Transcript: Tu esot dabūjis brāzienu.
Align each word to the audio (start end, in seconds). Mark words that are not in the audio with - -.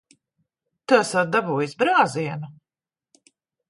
Tu 0.87 0.97
esot 1.03 1.31
dabūjis 1.37 1.79
brāzienu. 1.85 2.53